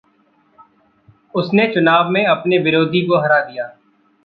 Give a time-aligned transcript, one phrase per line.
[1.35, 3.71] उसने चुनाव में अपने विरोधी को हरा दिया।